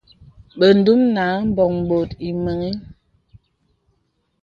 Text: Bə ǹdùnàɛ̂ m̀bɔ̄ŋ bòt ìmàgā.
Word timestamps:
Bə 0.57 0.67
ǹdùnàɛ̂ 0.79 1.35
m̀bɔ̄ŋ 1.49 1.73
bòt 1.89 2.11
ìmàgā. 2.27 2.69